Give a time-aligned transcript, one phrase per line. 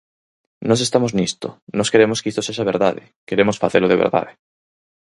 [0.67, 1.47] Nós estamos nisto,
[1.77, 4.31] nós queremos que isto sexa verdade, queremos facelo de verdade.